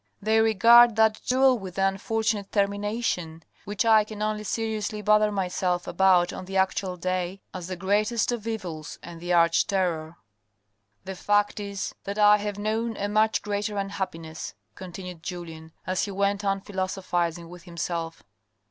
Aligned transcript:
They 0.19 0.39
regard 0.39 0.95
that 0.95 1.21
duel 1.27 1.59
with 1.59 1.77
an 1.77 1.93
unfortunate 1.93 2.51
termination, 2.51 3.43
which 3.65 3.85
I 3.85 4.03
can 4.03 4.23
only 4.23 4.43
seriously 4.43 5.03
bother 5.03 5.31
myself 5.31 5.85
about 5.85 6.33
on 6.33 6.45
the 6.45 6.57
actual 6.57 6.97
day, 6.97 7.43
as 7.53 7.67
the 7.67 7.75
greatest 7.75 8.31
of 8.31 8.47
evils 8.47 8.97
and 9.03 9.21
the 9.21 9.31
arch 9.31 9.67
terror."" 9.67 10.17
The 11.05 11.13
fact 11.13 11.59
is 11.59 11.93
that 12.05 12.17
I 12.17 12.37
have 12.37 12.57
known 12.57 12.97
a 12.97 13.07
much 13.07 13.43
greater 13.43 13.77
unhappiness," 13.77 14.55
continued 14.73 15.21
Julien, 15.21 15.71
as 15.85 16.05
he 16.05 16.09
went 16.09 16.43
on 16.43 16.61
philosophising 16.61 17.47
with 17.47 17.65
himself. 17.65 18.23